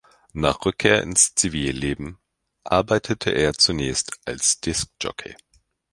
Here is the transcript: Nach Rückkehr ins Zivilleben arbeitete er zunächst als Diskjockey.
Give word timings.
Nach 0.33 0.65
Rückkehr 0.65 1.03
ins 1.03 1.35
Zivilleben 1.35 2.17
arbeitete 2.63 3.29
er 3.35 3.53
zunächst 3.53 4.19
als 4.25 4.59
Diskjockey. 4.59 5.35